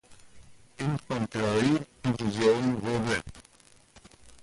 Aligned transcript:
Infanterie-Division 0.79 2.81
wurde. 2.81 3.21